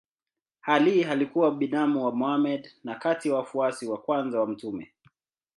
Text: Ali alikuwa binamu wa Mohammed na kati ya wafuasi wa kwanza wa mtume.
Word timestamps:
Ali 0.61 1.03
alikuwa 1.03 1.51
binamu 1.51 2.05
wa 2.05 2.11
Mohammed 2.15 2.71
na 2.83 2.95
kati 2.95 3.29
ya 3.29 3.35
wafuasi 3.35 3.87
wa 3.87 3.97
kwanza 3.97 4.39
wa 4.39 4.47
mtume. 4.47 4.93